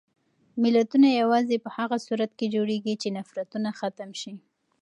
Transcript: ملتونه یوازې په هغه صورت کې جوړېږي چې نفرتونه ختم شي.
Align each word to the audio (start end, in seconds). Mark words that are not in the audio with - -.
ملتونه 0.63 1.07
یوازې 1.21 1.55
په 1.65 1.69
هغه 1.77 1.97
صورت 2.05 2.31
کې 2.39 2.51
جوړېږي 2.55 2.95
چې 3.01 3.07
نفرتونه 3.17 3.69
ختم 3.79 4.09
شي. 4.21 4.33